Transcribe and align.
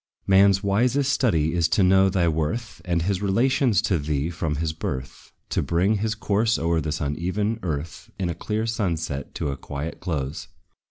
Man's 0.25 0.63
wisest 0.63 1.13
study 1.13 1.53
is 1.53 1.67
to 1.67 1.83
know 1.83 2.09
thy 2.09 2.27
worth 2.27 2.81
And 2.85 3.03
his 3.03 3.21
relations 3.21 3.83
to 3.83 3.99
thee 3.99 4.31
from 4.31 4.55
his 4.55 4.73
birth; 4.73 5.31
To 5.49 5.61
bring 5.61 5.97
his 5.97 6.15
course 6.15 6.57
o'er 6.57 6.81
this 6.81 6.99
uneven 6.99 7.59
earth, 7.61 8.09
In 8.17 8.27
a 8.27 8.33
clear 8.33 8.65
sunset, 8.65 9.35
to 9.35 9.49
a 9.51 9.57
quiet 9.57 9.99
close. 9.99 10.47